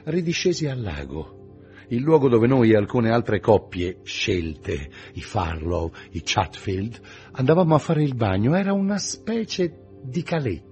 Ridiscesi 0.05 0.69
al 0.69 0.81
lago, 0.81 1.65
il 1.89 2.01
luogo 2.01 2.29
dove 2.29 2.47
noi 2.47 2.71
e 2.71 2.77
alcune 2.77 3.11
altre 3.11 3.41
coppie 3.41 4.03
scelte, 4.05 4.89
i 5.15 5.21
Farlow, 5.21 5.91
i 6.13 6.21
Chatfield, 6.23 7.01
andavamo 7.33 7.75
a 7.75 7.79
fare 7.79 8.05
il 8.05 8.15
bagno. 8.15 8.55
Era 8.55 8.73
una 8.73 8.99
specie 8.99 9.79
di 10.01 10.23
caletta. 10.23 10.72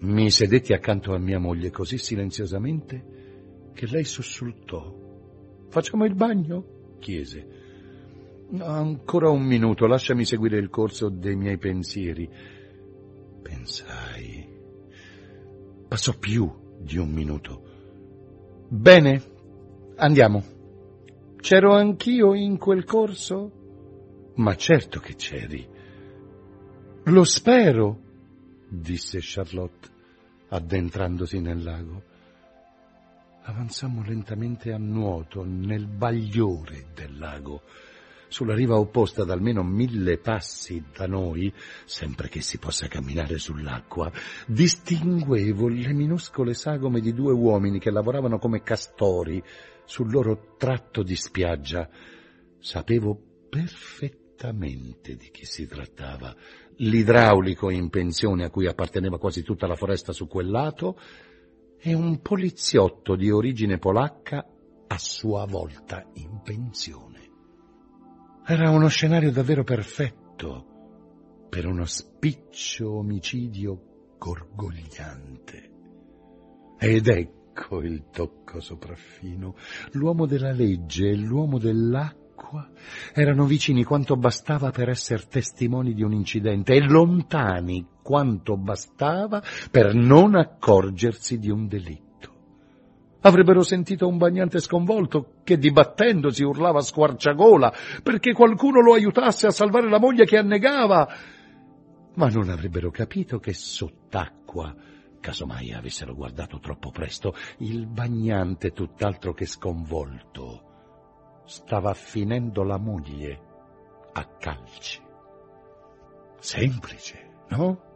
Mi 0.00 0.30
sedetti 0.30 0.72
accanto 0.72 1.12
a 1.12 1.18
mia 1.18 1.38
moglie 1.38 1.70
così 1.70 1.98
silenziosamente 1.98 3.72
che 3.74 3.86
lei 3.86 4.04
sussultò. 4.04 4.94
Facciamo 5.68 6.04
il 6.04 6.14
bagno? 6.14 6.76
chiese. 6.98 7.46
Ancora 8.58 9.28
un 9.30 9.42
minuto, 9.42 9.86
lasciami 9.86 10.24
seguire 10.24 10.58
il 10.58 10.70
corso 10.70 11.08
dei 11.08 11.36
miei 11.36 11.58
pensieri. 11.58 12.28
Pensai. 13.42 14.46
Passò 15.86 16.16
più 16.18 16.50
di 16.78 16.96
un 16.96 17.10
minuto. 17.10 17.62
Bene, 18.68 19.22
andiamo. 19.96 20.42
C'ero 21.36 21.72
anch'io 21.74 22.34
in 22.34 22.58
quel 22.58 22.84
corso? 22.84 24.32
Ma 24.36 24.54
certo 24.54 25.00
che 25.00 25.14
c'eri. 25.14 25.66
Lo 27.04 27.24
spero, 27.24 28.07
disse 28.68 29.18
Charlotte, 29.20 29.88
addentrandosi 30.48 31.40
nel 31.40 31.62
lago. 31.62 32.02
Avanzammo 33.42 34.02
lentamente 34.02 34.72
a 34.72 34.78
nuoto 34.78 35.42
nel 35.44 35.86
bagliore 35.86 36.88
del 36.94 37.18
lago 37.18 37.62
sulla 38.28 38.54
riva 38.54 38.78
opposta 38.78 39.22
ad 39.22 39.30
almeno 39.30 39.62
mille 39.62 40.18
passi 40.18 40.84
da 40.94 41.06
noi, 41.06 41.52
sempre 41.84 42.28
che 42.28 42.40
si 42.40 42.58
possa 42.58 42.86
camminare 42.86 43.38
sull'acqua, 43.38 44.12
distinguevo 44.46 45.68
le 45.68 45.92
minuscole 45.92 46.54
sagome 46.54 47.00
di 47.00 47.12
due 47.12 47.32
uomini 47.32 47.78
che 47.78 47.90
lavoravano 47.90 48.38
come 48.38 48.62
castori 48.62 49.42
sul 49.84 50.10
loro 50.10 50.54
tratto 50.58 51.02
di 51.02 51.16
spiaggia. 51.16 51.88
Sapevo 52.58 53.18
perfettamente 53.48 55.16
di 55.16 55.30
chi 55.30 55.46
si 55.46 55.66
trattava. 55.66 56.34
L'idraulico 56.80 57.70
in 57.70 57.88
pensione 57.90 58.44
a 58.44 58.50
cui 58.50 58.66
apparteneva 58.66 59.18
quasi 59.18 59.42
tutta 59.42 59.66
la 59.66 59.74
foresta 59.74 60.12
su 60.12 60.28
quel 60.28 60.48
lato 60.48 60.98
e 61.80 61.92
un 61.92 62.20
poliziotto 62.20 63.16
di 63.16 63.30
origine 63.30 63.78
polacca 63.78 64.46
a 64.86 64.98
sua 64.98 65.44
volta 65.46 66.08
in 66.14 66.40
pensione. 66.42 67.30
Era 68.46 68.70
uno 68.70 68.88
scenario 68.88 69.30
davvero 69.30 69.64
perfetto 69.64 71.46
per 71.48 71.66
uno 71.66 71.84
spiccio 71.84 72.98
omicidio 72.98 74.14
gorgogliante. 74.18 75.70
Ed 76.78 77.08
ecco 77.08 77.82
il 77.82 78.04
tocco 78.10 78.60
sopraffino. 78.60 79.56
L'uomo 79.92 80.26
della 80.26 80.52
legge 80.52 81.10
e 81.10 81.16
l'uomo 81.16 81.58
dell'acqua 81.58 82.17
erano 83.14 83.44
vicini 83.44 83.84
quanto 83.84 84.16
bastava 84.16 84.70
per 84.70 84.88
essere 84.88 85.24
testimoni 85.28 85.94
di 85.94 86.02
un 86.02 86.12
incidente 86.12 86.74
e 86.74 86.80
lontani 86.80 87.86
quanto 88.02 88.56
bastava 88.56 89.42
per 89.70 89.94
non 89.94 90.34
accorgersi 90.34 91.38
di 91.38 91.50
un 91.50 91.66
delitto. 91.66 92.06
Avrebbero 93.20 93.62
sentito 93.62 94.06
un 94.06 94.16
bagnante 94.16 94.60
sconvolto 94.60 95.40
che 95.42 95.58
dibattendosi 95.58 96.44
urlava 96.44 96.78
a 96.78 96.82
squarciagola 96.82 97.72
perché 98.02 98.32
qualcuno 98.32 98.80
lo 98.80 98.94
aiutasse 98.94 99.46
a 99.46 99.50
salvare 99.50 99.88
la 99.88 99.98
moglie 99.98 100.24
che 100.24 100.38
annegava. 100.38 101.08
Ma 102.14 102.28
non 102.28 102.48
avrebbero 102.48 102.90
capito 102.90 103.38
che 103.38 103.52
sott'acqua, 103.52 104.74
casomai 105.20 105.72
avessero 105.72 106.14
guardato 106.14 106.58
troppo 106.60 106.90
presto, 106.90 107.34
il 107.58 107.86
bagnante 107.86 108.70
tutt'altro 108.70 109.34
che 109.34 109.46
sconvolto 109.46 110.67
stava 111.48 111.94
finendo 111.94 112.62
la 112.62 112.76
moglie 112.76 113.40
a 114.12 114.24
calci. 114.38 115.02
Semplice, 116.38 117.30
no? 117.48 117.86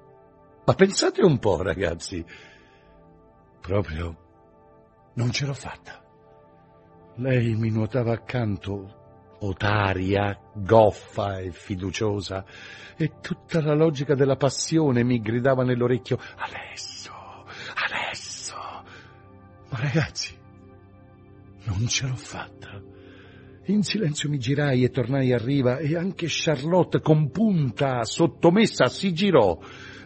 Ma 0.65 0.73
pensate 0.75 1.23
un 1.23 1.39
po', 1.39 1.61
ragazzi. 1.61 2.25
Proprio 3.61 4.17
non 5.15 5.31
ce 5.31 5.45
l'ho 5.45 5.53
fatta. 5.53 6.03
Lei 7.17 7.55
mi 7.55 7.69
nuotava 7.69 8.13
accanto, 8.13 9.37
otaria, 9.41 10.41
goffa 10.55 11.39
e 11.41 11.53
fiduciosa, 11.53 12.47
e 12.97 13.19
tutta 13.21 13.61
la 13.61 13.75
logica 13.75 14.15
della 14.15 14.37
passione 14.37 15.05
mi 15.05 15.21
gridava 15.21 15.63
nell'orecchio 15.63 16.19
adesso, 16.37 17.13
adesso. 17.87 18.57
Ma 18.57 19.79
ragazzi, 19.79 20.39
non 21.65 21.87
ce 21.87 22.07
l'ho 22.07 22.17
fatta. 22.17 22.92
In 23.67 23.85
silenzio 23.85 24.29
mi 24.29 24.39
girai 24.39 24.83
e 24.83 24.91
tornai 24.91 25.33
a 25.33 25.39
riva 25.39 25.79
e 25.79 25.97
anche 25.97 26.27
Charlotte, 26.29 27.01
compunta, 27.01 28.03
sottomessa, 28.03 28.87
si 28.87 29.13
girò 29.13 29.57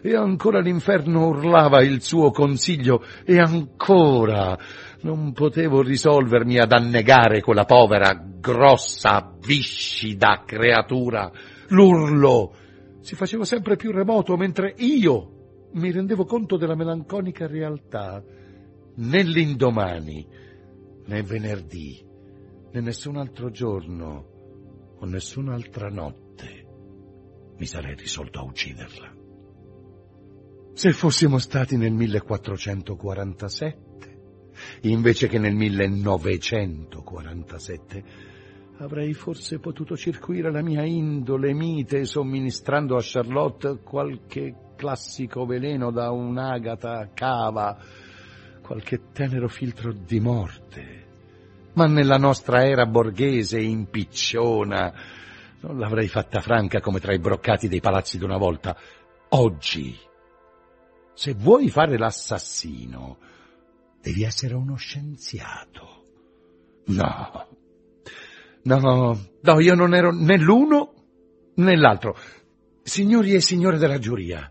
e 0.01 0.15
ancora 0.15 0.59
l'inferno 0.59 1.27
urlava 1.27 1.81
il 1.81 2.03
suo 2.03 2.29
consiglio 2.29 3.03
e 3.25 3.39
ancora 3.39 4.55
non 5.01 5.33
potevo 5.33 5.81
risolvermi 5.81 6.59
ad 6.59 6.71
annegare 6.71 7.41
quella 7.41 7.65
povera, 7.65 8.13
grossa, 8.13 9.35
viscida 9.43 10.43
creatura. 10.45 11.31
L'urlo 11.69 12.53
si 13.01 13.15
faceva 13.15 13.43
sempre 13.43 13.75
più 13.75 13.91
remoto 13.91 14.37
mentre 14.37 14.73
io 14.77 15.69
mi 15.73 15.91
rendevo 15.91 16.25
conto 16.25 16.57
della 16.57 16.75
melanconica 16.75 17.47
realtà. 17.47 18.23
Né 18.99 19.23
l'indomani, 19.23 20.27
né 21.05 21.21
venerdì, 21.21 22.06
né 22.77 22.81
nessun 22.81 23.17
altro 23.17 23.49
giorno 23.49 24.35
o 24.99 25.05
nessun'altra 25.05 25.89
notte 25.89 26.65
mi 27.57 27.65
sarei 27.65 27.95
risolto 27.95 28.39
a 28.39 28.43
ucciderla. 28.43 29.15
Se 30.73 30.91
fossimo 30.91 31.39
stati 31.39 31.75
nel 31.75 31.93
1447, 31.93 34.19
invece 34.81 35.27
che 35.27 35.39
nel 35.39 35.55
1947, 35.55 38.03
avrei 38.77 39.13
forse 39.13 39.57
potuto 39.57 39.97
circuire 39.97 40.51
la 40.51 40.61
mia 40.61 40.83
indole 40.83 41.53
mite 41.53 42.05
somministrando 42.05 42.95
a 42.95 43.01
Charlotte 43.01 43.79
qualche 43.81 44.73
classico 44.75 45.47
veleno 45.47 45.89
da 45.89 46.11
un'agata 46.11 47.09
cava, 47.11 47.75
qualche 48.61 49.09
tenero 49.11 49.47
filtro 49.47 49.91
di 49.91 50.19
morte. 50.19 50.96
Ma 51.77 51.85
nella 51.85 52.17
nostra 52.17 52.67
era 52.67 52.85
borghese 52.85 53.59
impicciona 53.59 54.93
non 55.59 55.79
l'avrei 55.79 56.07
fatta 56.07 56.39
franca 56.39 56.79
come 56.81 56.99
tra 56.99 57.13
i 57.13 57.19
broccati 57.19 57.67
dei 57.67 57.79
palazzi 57.79 58.19
d'una 58.19 58.37
volta. 58.37 58.77
Oggi, 59.29 59.97
se 61.13 61.33
vuoi 61.33 61.69
fare 61.69 61.97
l'assassino, 61.97 63.17
Devi 64.07 64.23
essere 64.23 64.53
uno 64.53 64.75
scienziato. 64.75 66.05
No. 66.85 67.47
No, 68.63 69.19
no, 69.41 69.59
io 69.59 69.75
non 69.75 69.93
ero 69.93 70.13
né 70.13 70.37
l'uno 70.37 70.93
né 71.55 71.75
l'altro. 71.75 72.17
Signori 72.83 73.33
e 73.33 73.41
signore 73.41 73.77
della 73.77 73.99
giuria, 73.99 74.49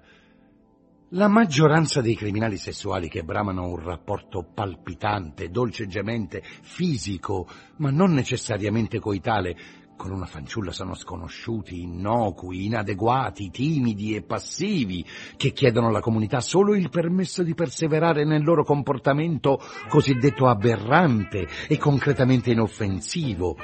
la 1.11 1.29
maggioranza 1.29 2.01
dei 2.01 2.17
criminali 2.17 2.57
sessuali 2.57 3.09
che 3.09 3.23
bramano 3.23 3.69
un 3.69 3.79
rapporto 3.79 4.45
palpitante, 4.53 5.51
dolce 5.51 5.87
gemente, 5.87 6.43
fisico, 6.43 7.47
ma 7.77 7.91
non 7.91 8.13
necessariamente 8.13 8.99
coitale, 8.99 9.57
con 9.97 10.11
una 10.11 10.27
fanciulla 10.27 10.73
sono 10.73 10.95
sconosciuti, 10.95 11.83
innocui, 11.83 12.67
inadeguati, 12.67 13.51
timidi 13.51 14.17
e 14.17 14.23
passivi, 14.23 15.05
che 15.37 15.53
chiedono 15.53 15.89
alla 15.89 16.01
comunità 16.01 16.41
solo 16.41 16.75
il 16.75 16.91
permesso 16.91 17.45
di 17.45 17.55
perseverare 17.55 18.25
nel 18.25 18.43
loro 18.43 18.65
comportamento 18.65 19.61
cosiddetto 19.89 20.49
aberrante 20.49 21.47
e 21.69 21.79
concretamente 21.79 22.51
inoffensivo. 22.51 23.57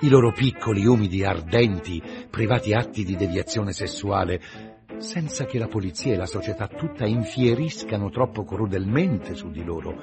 I 0.00 0.08
loro 0.08 0.30
piccoli, 0.30 0.84
umidi, 0.84 1.24
ardenti, 1.24 2.02
privati 2.28 2.74
atti 2.74 3.02
di 3.02 3.16
deviazione 3.16 3.72
sessuale, 3.72 4.81
senza 5.02 5.44
che 5.44 5.58
la 5.58 5.68
polizia 5.68 6.14
e 6.14 6.16
la 6.16 6.26
società 6.26 6.68
tutta 6.68 7.04
infieriscano 7.06 8.08
troppo 8.08 8.44
crudelmente 8.44 9.34
su 9.34 9.50
di 9.50 9.64
loro. 9.64 10.00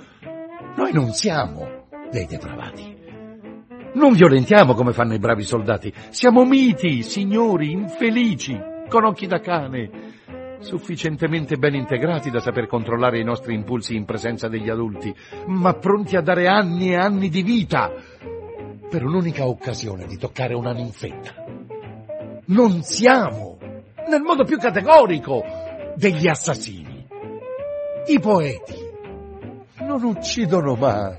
Noi 0.75 0.93
non 0.93 1.13
siamo 1.13 1.87
dei 2.11 2.25
depravati. 2.25 2.97
Non 3.93 4.13
violentiamo 4.13 4.75
come 4.75 4.93
fanno 4.93 5.15
i 5.15 5.19
bravi 5.19 5.43
soldati. 5.43 5.91
Siamo 6.09 6.43
miti, 6.45 7.01
signori, 7.01 7.71
infelici, 7.71 8.55
con 8.87 9.05
occhi 9.05 9.25
da 9.25 9.39
cane. 9.39 9.89
sufficientemente 10.59 11.55
ben 11.57 11.73
integrati 11.73 12.29
da 12.29 12.39
saper 12.39 12.67
controllare 12.67 13.19
i 13.19 13.23
nostri 13.23 13.53
impulsi 13.53 13.95
in 13.95 14.05
presenza 14.05 14.47
degli 14.47 14.69
adulti, 14.69 15.13
ma 15.47 15.73
pronti 15.73 16.15
a 16.15 16.21
dare 16.21 16.47
anni 16.47 16.91
e 16.91 16.95
anni 16.95 17.29
di 17.29 17.41
vita 17.41 17.91
per 18.89 19.05
un'unica 19.05 19.47
occasione 19.47 20.05
di 20.05 20.17
toccare 20.17 20.53
una 20.53 20.73
ninfetta. 20.73 21.45
Non 22.47 22.81
siamo, 22.81 23.48
nel 24.09 24.21
modo 24.21 24.43
più 24.43 24.57
categorico, 24.57 25.43
degli 25.95 26.27
assassini. 26.27 27.07
I 28.07 28.19
poeti 28.19 28.87
non 29.81 30.03
uccidono 30.03 30.75
mai. 30.75 31.15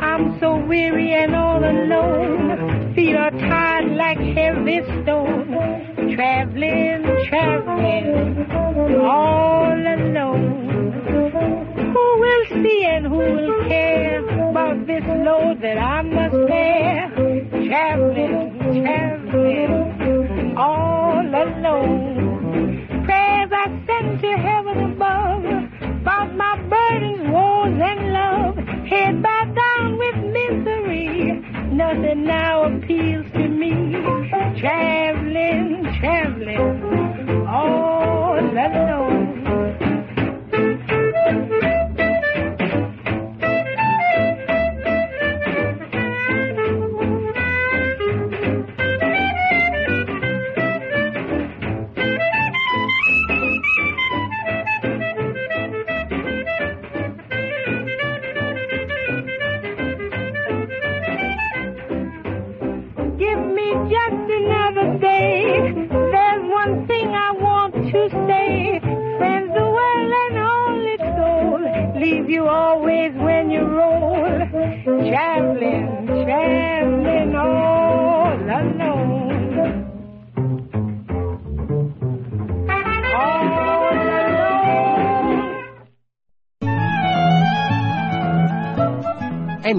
I'm 0.00 0.38
so 0.38 0.56
weary 0.66 1.12
and 1.12 1.34
all 1.34 1.62
alone. 1.64 2.92
Feet 2.94 3.16
are 3.16 3.30
tired 3.30 3.96
like 3.96 4.20
heavy 4.20 4.82
stone. 5.02 6.14
Traveling, 6.14 7.26
traveling, 7.28 8.46
all 9.00 9.86
alone. 9.86 10.92
Who 11.94 12.06
will 12.20 12.44
see 12.62 12.84
and 12.84 13.06
who 13.06 13.18
will 13.18 13.68
care 13.68 14.20
about 14.50 14.86
this 14.86 15.04
load 15.04 15.60
that 15.62 15.78
I 15.78 16.02
must 16.02 16.36
bear? 16.46 17.10
Traveling, 17.66 18.82
traveling, 18.82 20.54
all 20.56 20.93
Head 29.04 29.22
bowed 29.22 29.54
down 29.54 29.98
with 29.98 30.16
misery. 30.32 31.32
Nothing 31.72 32.24
now 32.24 32.64
appeals 32.64 33.26
to 33.34 33.48
me. 33.48 33.70
Traveling, 34.58 35.84
traveling, 36.00 36.80
oh, 37.46 37.46
all 37.46 38.38
alone. 38.38 39.23